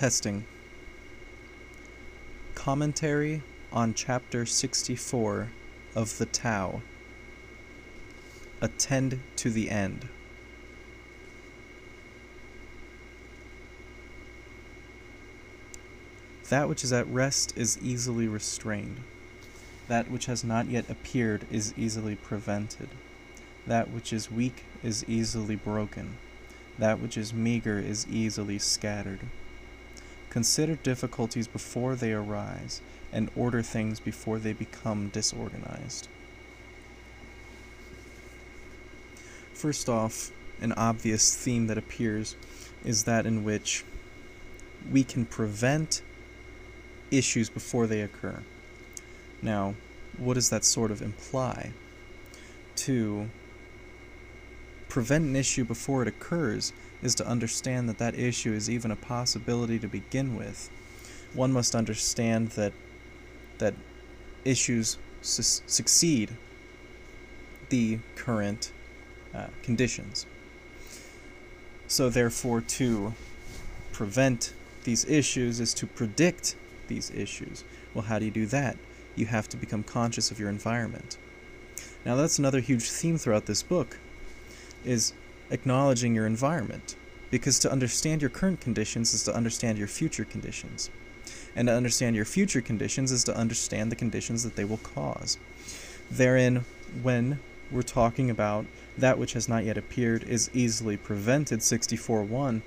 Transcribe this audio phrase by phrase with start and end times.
[0.00, 0.46] Testing.
[2.54, 5.50] Commentary on Chapter 64
[5.94, 6.80] of the Tao.
[8.62, 10.08] Attend to the end.
[16.48, 19.00] That which is at rest is easily restrained.
[19.88, 22.88] That which has not yet appeared is easily prevented.
[23.66, 26.16] That which is weak is easily broken.
[26.78, 29.20] That which is meager is easily scattered.
[30.30, 32.80] Consider difficulties before they arise,
[33.12, 36.08] and order things before they become disorganized.
[39.52, 40.30] First off,
[40.60, 42.36] an obvious theme that appears
[42.84, 43.84] is that in which
[44.90, 46.02] we can prevent
[47.10, 48.42] issues before they occur.
[49.42, 49.74] Now,
[50.16, 51.72] what does that sort of imply?
[52.76, 53.28] To
[54.88, 58.96] prevent an issue before it occurs is to understand that that issue is even a
[58.96, 60.70] possibility to begin with.
[61.34, 62.72] One must understand that
[63.58, 63.74] that
[64.44, 66.30] issues su- succeed
[67.68, 68.72] the current
[69.34, 70.26] uh, conditions.
[71.86, 73.14] So, therefore, to
[73.92, 74.52] prevent
[74.84, 76.56] these issues is to predict
[76.88, 77.64] these issues.
[77.94, 78.76] Well, how do you do that?
[79.16, 81.18] You have to become conscious of your environment.
[82.04, 83.98] Now, that's another huge theme throughout this book
[84.84, 85.12] is
[85.50, 86.96] acknowledging your environment.
[87.30, 90.90] Because to understand your current conditions is to understand your future conditions.
[91.54, 95.38] And to understand your future conditions is to understand the conditions that they will cause.
[96.10, 96.64] Therein,
[97.02, 97.38] when
[97.70, 98.66] we're talking about
[98.98, 102.62] that which has not yet appeared is easily prevented, 64 1,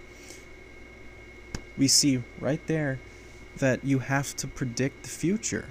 [1.78, 3.00] we see right there
[3.58, 5.66] that you have to predict the future.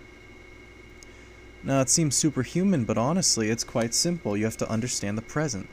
[1.64, 4.36] Now, it seems superhuman, but honestly, it's quite simple.
[4.36, 5.68] You have to understand the present.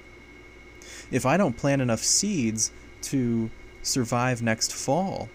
[1.11, 2.71] If I don't plant enough seeds
[3.03, 3.49] to
[3.81, 5.29] survive next fall,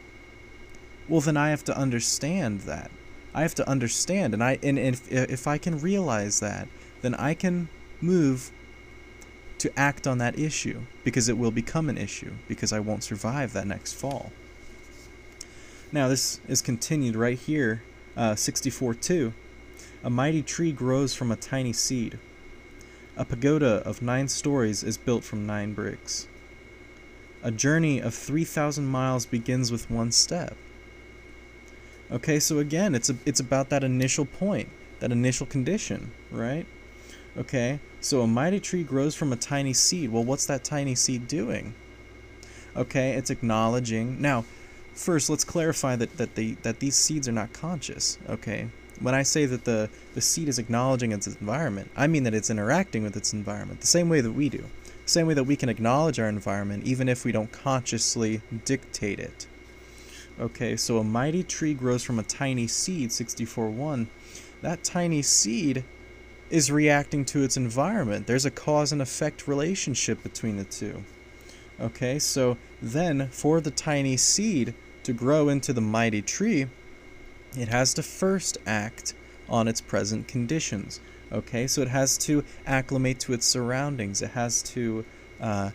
[1.08, 2.90] well, then I have to understand that.
[3.34, 6.68] I have to understand, and I and if if I can realize that,
[7.02, 7.68] then I can
[8.00, 8.52] move
[9.58, 13.52] to act on that issue because it will become an issue because I won't survive
[13.54, 14.30] that next fall.
[15.90, 17.82] Now, this is continued right here,
[18.16, 19.32] uh, 64 2.
[20.02, 22.18] A mighty tree grows from a tiny seed.
[23.16, 26.26] A pagoda of nine stories is built from nine bricks.
[27.44, 30.56] A journey of 3,000 miles begins with one step.
[32.10, 34.68] Okay, so again, it's a, it's about that initial point,
[35.00, 36.66] that initial condition, right?
[37.36, 40.10] Okay, so a mighty tree grows from a tiny seed.
[40.10, 41.74] Well, what's that tiny seed doing?
[42.76, 44.20] Okay, it's acknowledging.
[44.20, 44.44] Now,
[44.94, 48.18] first, let's clarify that that the that these seeds are not conscious.
[48.28, 48.68] Okay,
[49.00, 52.50] when I say that the, the seed is acknowledging its environment, I mean that it's
[52.50, 54.64] interacting with its environment the same way that we do.
[55.04, 59.18] The same way that we can acknowledge our environment even if we don't consciously dictate
[59.18, 59.46] it.
[60.40, 64.06] Okay, so a mighty tree grows from a tiny seed, 64.1.
[64.62, 65.84] That tiny seed
[66.50, 68.26] is reacting to its environment.
[68.26, 71.04] There's a cause and effect relationship between the two.
[71.80, 76.66] Okay, so then for the tiny seed to grow into the mighty tree,
[77.56, 79.14] it has to first act
[79.48, 81.00] on its present conditions.
[81.32, 84.22] Okay, so it has to acclimate to its surroundings.
[84.22, 85.04] It has to
[85.40, 85.70] uh,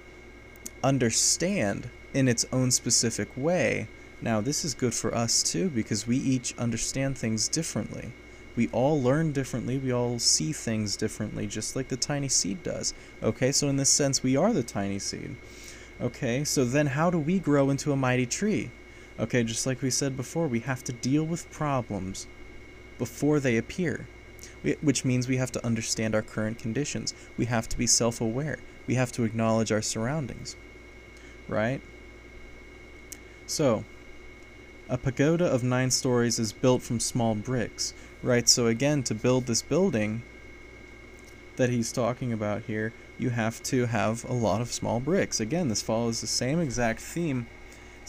[0.83, 3.87] understand in its own specific way.
[4.21, 8.11] Now, this is good for us too because we each understand things differently.
[8.55, 12.93] We all learn differently, we all see things differently, just like the tiny seed does.
[13.23, 15.35] Okay, so in this sense, we are the tiny seed.
[16.01, 18.71] Okay, so then how do we grow into a mighty tree?
[19.19, 22.25] Okay, just like we said before, we have to deal with problems
[22.97, 24.07] before they appear,
[24.81, 27.13] which means we have to understand our current conditions.
[27.37, 28.59] We have to be self aware.
[28.87, 30.55] We have to acknowledge our surroundings.
[31.49, 31.81] Right?
[33.45, 33.83] So,
[34.87, 37.93] a pagoda of nine stories is built from small bricks.
[38.23, 38.47] Right?
[38.47, 40.21] So, again, to build this building
[41.57, 45.41] that he's talking about here, you have to have a lot of small bricks.
[45.41, 47.47] Again, this follows the same exact theme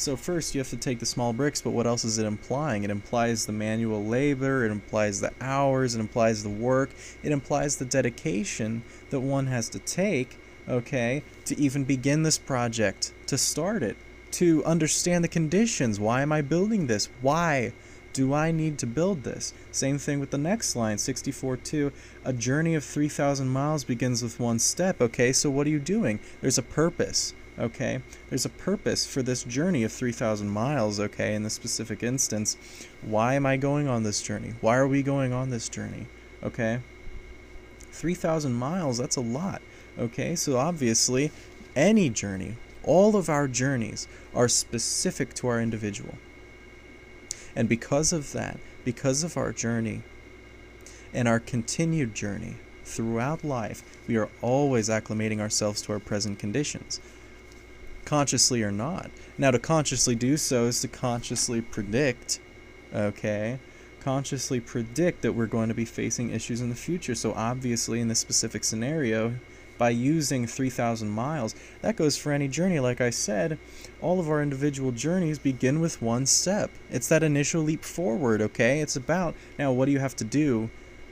[0.00, 2.84] so first you have to take the small bricks, but what else is it implying?
[2.84, 6.88] It implies the manual labor, it implies the hours, it implies the work,
[7.22, 13.12] it implies the dedication that one has to take, okay, to even begin this project,
[13.26, 13.98] to start it,
[14.32, 16.00] to understand the conditions.
[16.00, 17.10] Why am I building this?
[17.20, 17.74] Why
[18.14, 19.52] do I need to build this?
[19.70, 21.92] Same thing with the next line, 64.2.
[22.24, 25.02] A journey of 3,000 miles begins with one step.
[25.02, 26.20] Okay, so what are you doing?
[26.40, 28.00] There's a purpose okay?
[28.28, 32.56] There's a purpose for this journey of 3,000 miles, okay, in this specific instance.
[33.02, 34.54] Why am I going on this journey?
[34.60, 36.06] Why are we going on this journey,
[36.42, 36.80] okay?
[37.92, 39.62] 3,000 miles, that's a lot,
[39.98, 40.34] okay?
[40.34, 41.30] So obviously,
[41.76, 46.14] any journey, all of our journeys are specific to our individual.
[47.54, 50.02] And because of that, because of our journey
[51.12, 57.00] and our continued journey throughout life, we are always acclimating ourselves to our present conditions,
[58.10, 59.08] consciously or not.
[59.38, 62.40] Now, to consciously do so is to consciously predict,
[62.92, 63.60] okay?
[64.00, 67.14] Consciously predict that we're going to be facing issues in the future.
[67.14, 69.36] So, obviously, in this specific scenario,
[69.78, 71.54] by using 3,000 miles.
[71.82, 72.80] That goes for any journey.
[72.80, 73.58] Like I said,
[74.02, 76.70] all of our individual journeys begin with one step.
[76.90, 78.80] It's that initial leap forward, okay?
[78.80, 80.68] It's about, now, what do you have to do?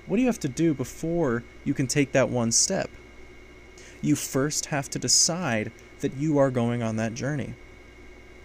[0.07, 2.91] What do you have to do before you can take that one step?
[4.03, 7.55] You first have to decide that you are going on that journey.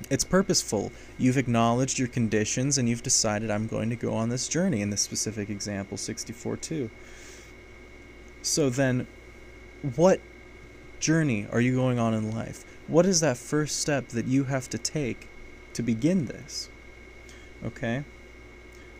[0.09, 0.91] It's purposeful.
[1.17, 4.89] You've acknowledged your conditions and you've decided, I'm going to go on this journey in
[4.89, 6.89] this specific example, 64 2.
[8.41, 9.07] So then,
[9.95, 10.19] what
[10.99, 12.65] journey are you going on in life?
[12.87, 15.29] What is that first step that you have to take
[15.73, 16.69] to begin this?
[17.63, 18.03] Okay?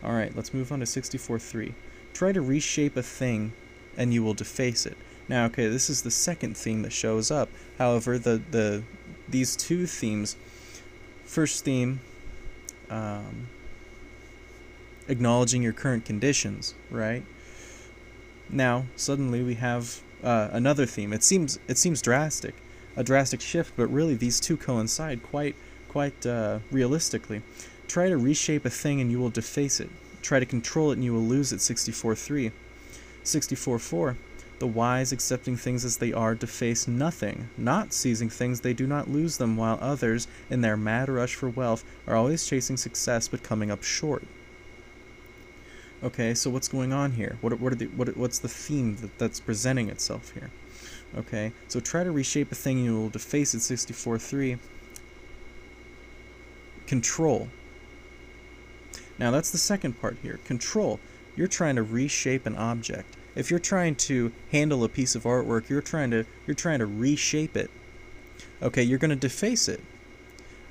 [0.02, 1.74] All right, let's move on to 64.3.
[2.12, 3.52] Try to reshape a thing
[3.96, 4.96] and you will deface it.
[5.28, 7.48] Now, okay, this is the second theme that shows up.
[7.78, 8.82] However, the, the
[9.28, 10.36] these two themes,
[11.24, 12.00] first theme,
[12.90, 13.48] um,
[15.08, 17.24] acknowledging your current conditions, right?
[18.50, 21.12] Now, suddenly we have uh, another theme.
[21.12, 22.54] It seems it seems drastic,
[22.96, 25.56] a drastic shift, but really these two coincide quite
[25.88, 27.42] quite uh, realistically.
[27.88, 29.90] Try to reshape a thing and you will deface it.
[30.22, 31.60] Try to control it and you will lose it.
[31.60, 32.50] 64.3.
[33.22, 34.16] 64.4.
[34.60, 39.10] The wise, accepting things as they are, deface nothing, not seizing things, they do not
[39.10, 43.42] lose them, while others, in their mad rush for wealth, are always chasing success but
[43.42, 44.22] coming up short.
[46.04, 47.38] Okay, so what's going on here?
[47.40, 50.50] What, what, the, what what's the theme that, that's presenting itself here?
[51.16, 54.58] Okay, so try to reshape a thing you will deface it 64.3.
[56.86, 57.48] Control.
[59.18, 60.38] Now that's the second part here.
[60.44, 61.00] Control.
[61.36, 63.16] You're trying to reshape an object.
[63.34, 66.86] If you're trying to handle a piece of artwork, you're trying to you're trying to
[66.86, 67.70] reshape it.
[68.62, 69.80] Okay, you're going to deface it.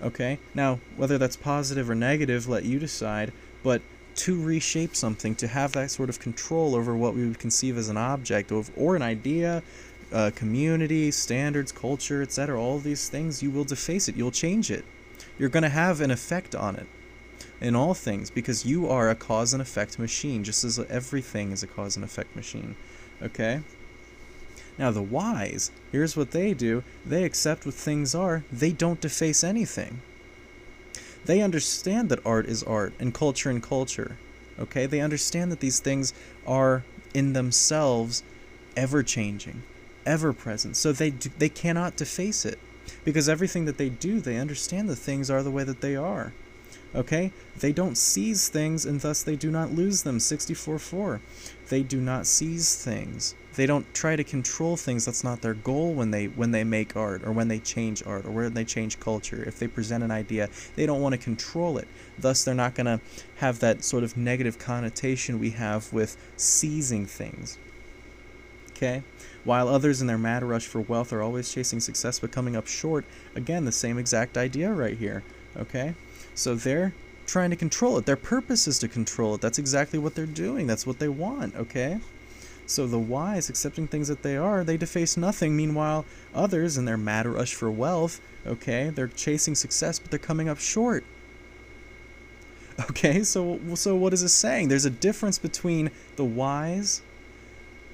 [0.01, 0.39] Okay?
[0.53, 3.31] Now, whether that's positive or negative, let you decide,
[3.63, 3.81] but
[4.15, 7.89] to reshape something, to have that sort of control over what we would conceive as
[7.89, 9.63] an object or an idea,
[10.11, 14.15] uh, community, standards, culture, etc., all these things, you will deface it.
[14.15, 14.85] You'll change it.
[15.39, 16.87] You're going to have an effect on it
[17.63, 21.63] in all things because you are a cause and effect machine, just as everything is
[21.63, 22.75] a cause and effect machine.
[23.21, 23.61] Okay?
[24.77, 29.43] Now, the wise, here's what they do they accept what things are, they don't deface
[29.43, 30.01] anything.
[31.25, 34.17] They understand that art is art and culture and culture.
[34.59, 34.85] Okay?
[34.85, 36.13] They understand that these things
[36.45, 36.83] are
[37.13, 38.23] in themselves
[38.75, 39.63] ever changing,
[40.05, 40.75] ever present.
[40.75, 42.59] So they do, they cannot deface it
[43.05, 46.33] because everything that they do, they understand that things are the way that they are.
[46.95, 47.31] Okay?
[47.57, 50.19] They don't seize things and thus they do not lose them.
[50.19, 51.19] 64.4.
[51.69, 53.35] They do not seize things.
[53.55, 55.05] They don't try to control things.
[55.05, 58.25] That's not their goal when they when they make art or when they change art
[58.25, 59.43] or when they change culture.
[59.43, 61.87] If they present an idea, they don't want to control it.
[62.17, 62.99] Thus they're not going to
[63.37, 67.59] have that sort of negative connotation we have with seizing things.
[68.71, 69.03] Okay?
[69.43, 72.65] While others in their mad rush for wealth are always chasing success but coming up
[72.65, 73.05] short,
[73.35, 75.23] again the same exact idea right here.
[75.55, 75.93] Okay?
[76.35, 76.93] So they're
[77.25, 78.05] trying to control it.
[78.05, 79.41] Their purpose is to control it.
[79.41, 80.67] That's exactly what they're doing.
[80.67, 81.99] That's what they want, okay?
[82.65, 85.55] So the wise, accepting things that they are, they deface nothing.
[85.55, 90.49] Meanwhile, others, in their mad rush for wealth, okay, they're chasing success, but they're coming
[90.49, 91.03] up short.
[92.89, 94.67] Okay, so so what is this saying?
[94.67, 97.03] There's a difference between the wise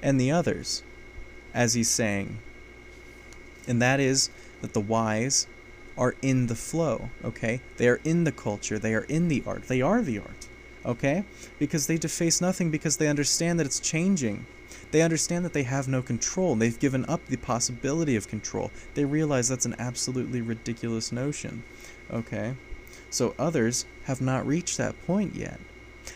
[0.02, 0.82] and the others,
[1.52, 2.38] as he's saying.
[3.68, 4.30] And that is
[4.62, 5.46] that the wise
[6.00, 7.60] are in the flow, okay?
[7.76, 10.48] They are in the culture, they are in the art, they are the art,
[10.84, 11.24] okay?
[11.58, 14.46] Because they deface nothing because they understand that it's changing.
[14.92, 16.56] They understand that they have no control.
[16.56, 18.70] They've given up the possibility of control.
[18.94, 21.62] They realize that's an absolutely ridiculous notion,
[22.10, 22.54] okay?
[23.10, 25.60] So others have not reached that point yet.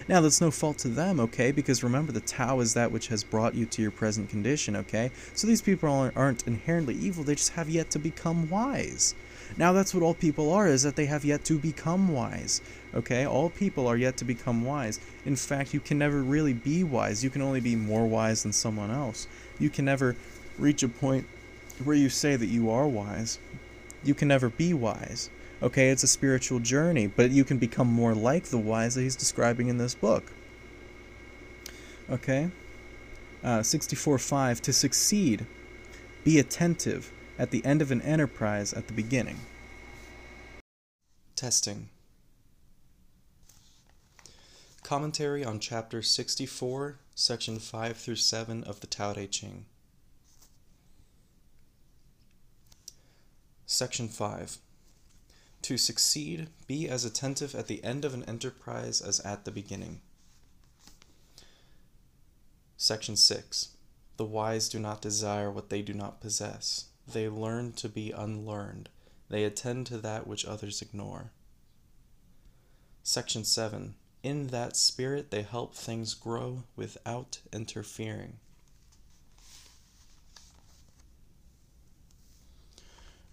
[0.09, 1.53] Now, that's no fault to them, okay?
[1.53, 5.11] Because remember, the Tao is that which has brought you to your present condition, okay?
[5.35, 9.15] So these people aren't inherently evil, they just have yet to become wise.
[9.57, 12.61] Now that's what all people are, is that they have yet to become wise.
[12.95, 13.27] Okay?
[13.27, 15.01] All people are yet to become wise.
[15.25, 17.23] In fact, you can never really be wise.
[17.23, 19.27] You can only be more wise than someone else.
[19.59, 20.17] You can never
[20.59, 21.27] reach a point
[21.83, 23.39] where you say that you are wise.
[24.03, 25.31] You can never be wise.
[25.63, 29.17] Okay, it's a spiritual journey, but you can become more like the wise that he's
[29.17, 30.33] describing in this book.
[32.11, 32.51] Okay?
[33.43, 35.47] Uh, 64.5 To succeed,
[36.23, 39.41] be attentive at the end of an enterprise at the beginning.
[41.35, 41.89] Testing.
[44.83, 49.65] Commentary on Chapter 64, Section 5 through 7 of the Tao Te Ching.
[53.67, 54.59] Section 5.
[55.63, 60.03] To succeed, be as attentive at the end of an enterprise as at the beginning.
[62.77, 63.71] Section 6.
[64.19, 66.91] The wise do not desire what they do not possess.
[67.07, 68.89] They learn to be unlearned.
[69.29, 71.33] They attend to that which others ignore.
[73.03, 73.95] Section 7
[74.25, 78.39] in that spirit, they help things grow without interfering.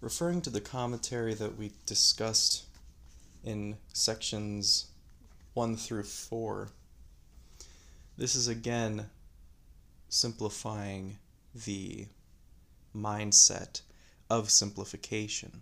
[0.01, 2.65] Referring to the commentary that we discussed
[3.41, 4.87] in sections
[5.53, 6.71] 1 through 4,
[8.17, 9.09] this is again
[10.09, 11.19] simplifying
[11.55, 12.07] the
[12.95, 13.81] mindset
[14.29, 15.61] of simplification,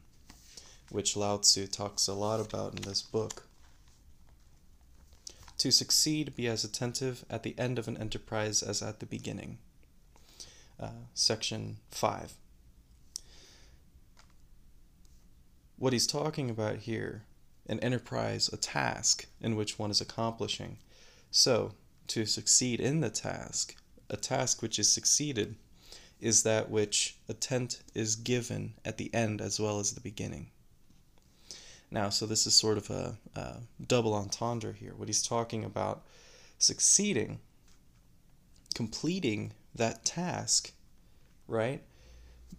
[0.90, 3.44] which Lao Tzu talks a lot about in this book.
[5.60, 9.58] To succeed, be as attentive at the end of an enterprise as at the beginning.
[10.80, 12.34] Uh, section 5.
[15.78, 17.24] What he's talking about here
[17.70, 20.78] an enterprise, a task in which one is accomplishing.
[21.30, 21.74] So,
[22.08, 23.76] to succeed in the task,
[24.10, 25.56] a task which is succeeded,
[26.20, 30.52] is that which attent is given at the end as well as the beginning.
[31.92, 34.94] Now, so this is sort of a, a double entendre here.
[34.96, 36.04] What he's talking about
[36.58, 37.40] succeeding,
[38.76, 40.72] completing that task,
[41.48, 41.82] right,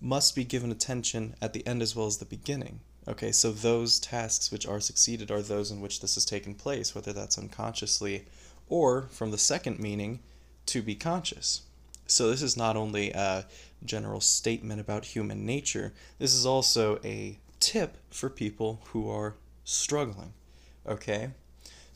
[0.00, 2.80] must be given attention at the end as well as the beginning.
[3.06, 6.94] Okay, so those tasks which are succeeded are those in which this has taken place,
[6.94, 8.26] whether that's unconsciously
[8.68, 10.20] or, from the second meaning,
[10.66, 11.62] to be conscious.
[12.10, 13.46] So this is not only a
[13.84, 20.32] general statement about human nature, this is also a tip for people who are struggling,
[20.84, 21.30] okay?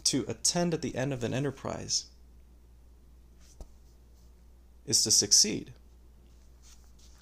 [0.05, 2.05] To attend at the end of an enterprise
[4.87, 5.73] is to succeed.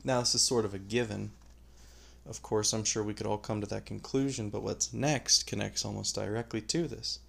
[0.05, 1.31] Now, this is sort of a given.
[2.29, 5.87] Of course, I'm sure we could all come to that conclusion, but what's next connects
[5.87, 7.21] almost directly to this.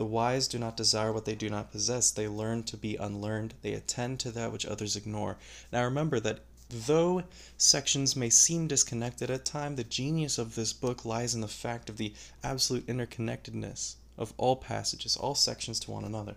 [0.00, 2.10] The wise do not desire what they do not possess.
[2.10, 3.52] They learn to be unlearned.
[3.60, 5.36] They attend to that which others ignore.
[5.70, 6.40] Now remember that
[6.70, 7.24] Though
[7.58, 11.90] sections may seem disconnected at times, the genius of this book lies in the fact
[11.90, 16.36] of the absolute interconnectedness of all passages, all sections to one another.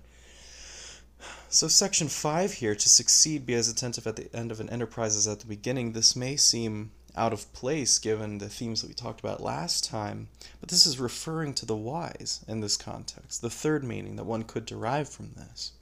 [1.47, 5.15] So, section 5 here, to succeed, be as attentive at the end of an enterprise
[5.15, 8.93] as at the beginning, this may seem out of place given the themes that we
[8.93, 10.29] talked about last time,
[10.59, 14.43] but this is referring to the wise in this context, the third meaning that one
[14.43, 15.73] could derive from this.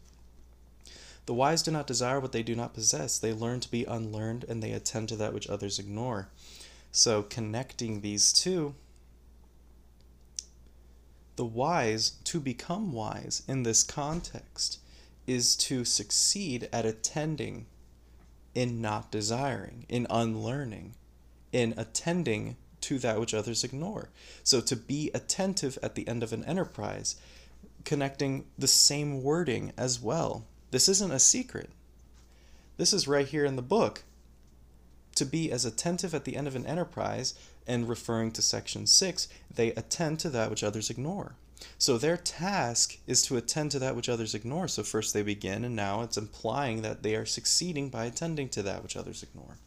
[1.25, 3.17] The wise do not desire what they do not possess.
[3.17, 6.29] They learn to be unlearned and they attend to that which others ignore.
[6.91, 8.75] So, connecting these two,
[11.37, 14.79] the wise, to become wise in this context,
[15.25, 17.67] is to succeed at attending
[18.53, 20.95] in not desiring, in unlearning,
[21.51, 24.09] in attending to that which others ignore.
[24.43, 27.15] So, to be attentive at the end of an enterprise,
[27.85, 31.69] connecting the same wording as well this isn't a secret.
[32.77, 34.03] This is right here in the book.
[35.15, 37.33] To be as attentive at the end of an enterprise,
[37.67, 41.35] and referring to section 6, they attend to that which others ignore.
[41.77, 44.69] So their task is to attend to that which others ignore.
[44.69, 48.63] So first they begin, and now it's implying that they are succeeding by attending to
[48.63, 49.57] that which others ignore.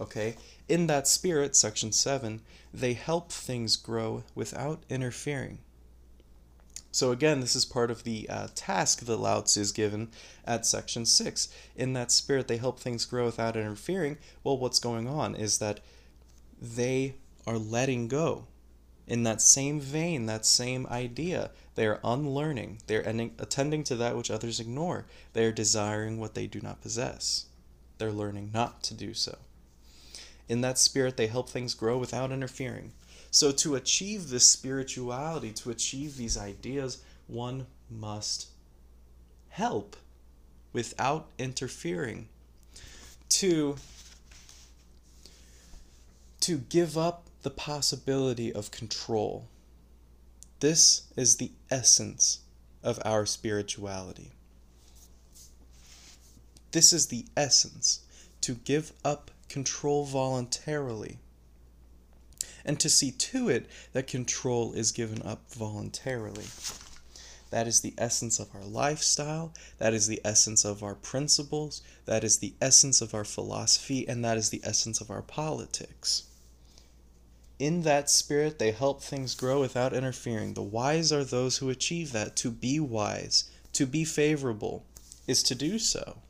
[0.00, 0.36] Okay?
[0.68, 2.40] In that spirit, section 7,
[2.72, 5.58] they help things grow without interfering.
[6.92, 10.08] So again, this is part of the uh, task that Lao Tzu is given
[10.44, 11.48] at section 6.
[11.76, 14.18] In that spirit, they help things grow without interfering.
[14.42, 15.80] Well, what's going on is that
[16.60, 17.14] they
[17.46, 18.46] are letting go.
[19.06, 22.78] In that same vein, that same idea, they are unlearning.
[22.86, 25.06] They are attending to that which others ignore.
[25.32, 27.46] They are desiring what they do not possess.
[27.98, 29.38] They're learning not to do so.
[30.50, 32.90] In that spirit, they help things grow without interfering.
[33.30, 38.48] So, to achieve this spirituality, to achieve these ideas, one must
[39.50, 39.94] help
[40.72, 42.26] without interfering.
[43.28, 43.76] To,
[46.40, 49.46] to give up the possibility of control.
[50.58, 52.40] This is the essence
[52.82, 54.32] of our spirituality.
[56.72, 58.00] This is the essence
[58.40, 61.18] to give up control voluntarily
[62.64, 66.46] and to see to it that control is given up voluntarily.
[67.50, 72.22] That is the essence of our lifestyle, that is the essence of our principles, that
[72.22, 76.24] is the essence of our philosophy, and that is the essence of our politics.
[77.58, 80.54] In that spirit, they help things grow without interfering.
[80.54, 82.36] The wise are those who achieve that.
[82.36, 84.86] To be wise, To be favorable
[85.26, 86.22] is to do so.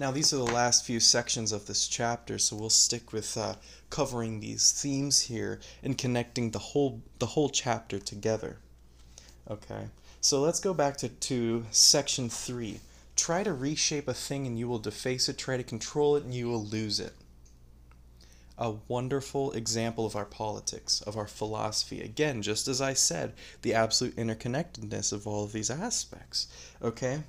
[0.00, 3.56] Now, these are the last few sections of this chapter, so we'll stick with uh,
[3.90, 8.56] covering these themes here and connecting the whole the whole chapter together.
[9.50, 9.88] Okay,
[10.22, 12.80] so let's go back to, to section three.
[13.14, 15.36] Try to reshape a thing and you will deface it.
[15.36, 17.12] Try to control it and you will lose it.
[18.56, 22.00] A wonderful example of our politics, of our philosophy.
[22.00, 26.46] Again, just as I said, the absolute interconnectedness of all of these aspects.
[26.80, 27.24] Okay?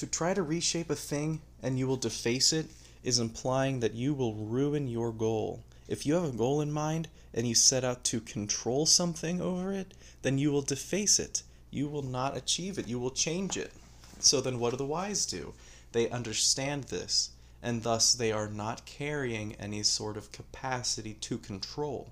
[0.00, 2.70] To try to reshape a thing and you will deface it
[3.04, 5.62] is implying that you will ruin your goal.
[5.88, 9.74] If you have a goal in mind and you set out to control something over
[9.74, 9.92] it,
[10.22, 11.42] then you will deface it.
[11.70, 12.88] You will not achieve it.
[12.88, 13.74] You will change it.
[14.20, 15.52] So then what do the wise do?
[15.92, 22.10] They understand this, and thus they are not carrying any sort of capacity to control.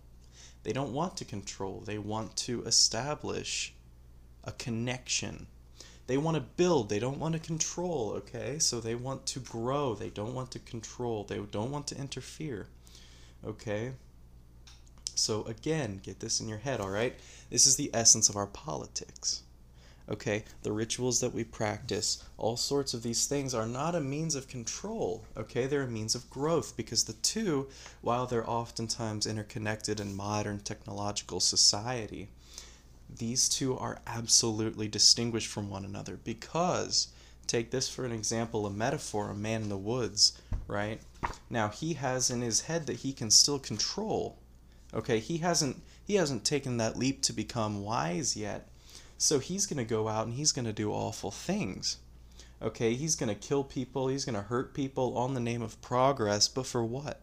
[0.63, 3.73] They don't want to control, they want to establish
[4.45, 5.47] a connection
[6.09, 8.59] they want to build, they don't want to control, okay?
[8.59, 12.67] So they want to grow, they don't want to control, they don't want to interfere,
[13.47, 13.93] okay?
[15.15, 17.15] So again, get this in your head, all right?
[17.51, 19.43] This is the essence of our politics.
[20.11, 24.35] Okay, the rituals that we practice, all sorts of these things are not a means
[24.35, 25.67] of control, okay?
[25.67, 27.69] They're a means of growth because the two,
[28.01, 32.31] while they're oftentimes interconnected in modern technological society,
[33.09, 37.09] these two are absolutely distinguished from one another because
[37.47, 41.01] take this for an example a metaphor a man in the woods right?
[41.49, 44.39] Now he has in his head that he can still control
[44.93, 45.19] okay?
[45.19, 48.69] He hasn't he hasn't taken that leap to become wise yet.
[49.19, 51.97] So he's going to go out and he's going to do awful things
[52.61, 52.95] okay?
[52.95, 56.49] He's going to kill people he's going to hurt people on the name of progress
[56.49, 57.23] but for what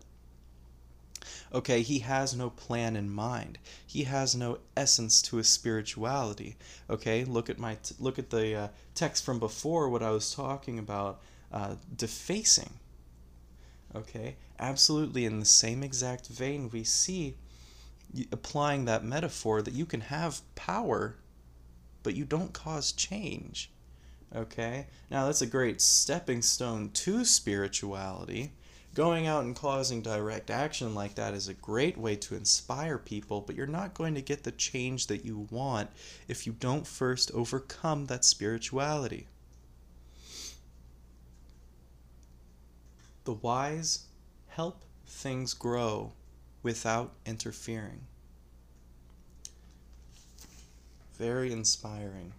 [1.54, 3.58] Okay, he has no plan in mind.
[3.86, 6.58] He has no essence to his spirituality.
[6.90, 10.34] Okay, look at my t- look at the uh, text from before what I was
[10.34, 12.72] talking about uh, defacing.
[13.96, 17.38] Okay, absolutely in the same exact vein we see
[18.32, 21.16] applying that metaphor that you can have power
[22.06, 23.72] but you don't cause change.
[24.34, 24.86] Okay?
[25.10, 28.52] Now that's a great stepping stone to spirituality
[28.96, 33.42] Going out and causing direct action like that is a great way to inspire people,
[33.42, 35.90] but you're not going to get the change that you want
[36.30, 39.28] if you don't first overcome that spirituality.
[43.26, 44.06] The wise
[44.48, 46.14] help things grow
[46.64, 48.00] without interfering.
[51.18, 52.32] Very inspiring.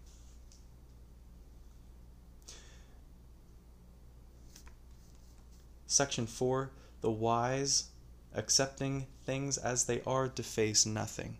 [5.96, 6.68] Section 4
[7.00, 7.84] The wise,
[8.34, 11.38] accepting things as they are, deface nothing.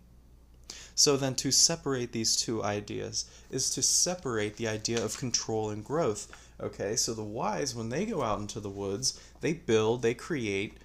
[0.95, 5.85] So then, to separate these two ideas is to separate the idea of control and
[5.85, 6.27] growth.
[6.59, 10.79] Okay, so the wise, when they go out into the woods, they build, they create,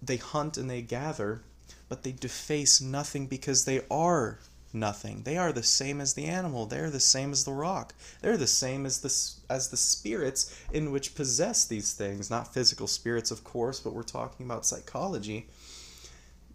[0.00, 1.42] they hunt, and they gather,
[1.90, 4.38] but they deface nothing because they are
[4.72, 5.22] nothing.
[5.22, 6.66] They are the same as the animal.
[6.66, 7.94] They are the same as the rock.
[8.20, 12.86] They're the same as the as the spirits in which possess these things, not physical
[12.86, 15.48] spirits of course, but we're talking about psychology.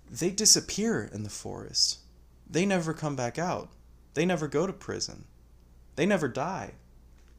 [0.09, 1.99] They disappear in the forest.
[2.49, 3.69] They never come back out.
[4.13, 5.25] They never go to prison.
[5.95, 6.71] They never die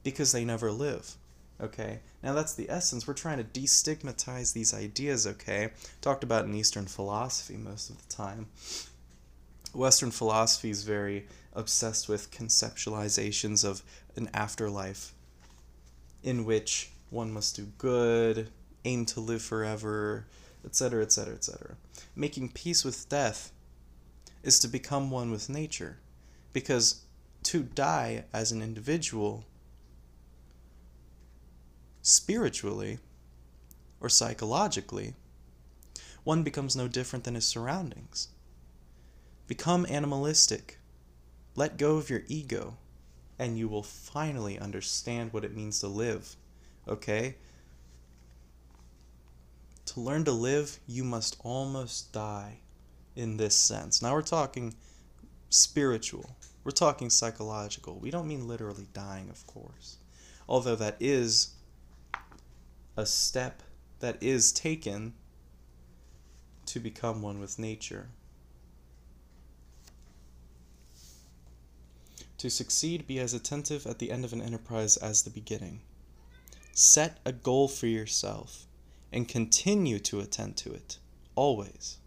[0.03, 1.17] because they never live.
[1.61, 2.01] Okay?
[2.23, 3.07] Now that's the essence.
[3.07, 5.71] We're trying to destigmatize these ideas, okay?
[6.01, 8.47] Talked about in Eastern philosophy most of the time.
[9.73, 13.83] Western philosophy is very obsessed with conceptualizations of
[14.17, 15.13] an afterlife
[16.23, 18.51] in which one must do good,
[18.85, 20.27] aim to live forever,
[20.65, 21.77] etc., etc., etc.
[22.15, 23.53] Making peace with death
[24.43, 25.99] is to become one with nature,
[26.53, 27.03] because
[27.45, 29.45] to die as an individual,
[32.03, 32.99] spiritually
[34.01, 35.15] or psychologically,
[36.25, 38.29] one becomes no different than his surroundings.
[39.47, 40.79] Become animalistic.
[41.55, 42.77] Let go of your ego,
[43.39, 46.37] and you will finally understand what it means to live.
[46.89, 47.37] Okay?
[49.87, 52.59] To learn to live, you must almost die
[53.15, 54.03] in this sense.
[54.03, 54.75] Now we're talking
[55.49, 57.99] spiritual, we're talking psychological.
[57.99, 59.99] We don't mean literally dying, of course.
[60.49, 61.55] Although that is
[62.97, 63.63] a step
[64.01, 65.15] that is taken
[66.67, 68.09] to become one with nature.
[72.39, 75.81] To succeed, be as attentive at the end of an enterprise as the beginning.
[76.73, 78.67] Set a goal for yourself
[79.11, 80.99] and continue to attend to it,
[81.35, 81.99] always.